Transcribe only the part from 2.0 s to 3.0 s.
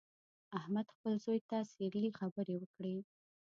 خبرې وکړې.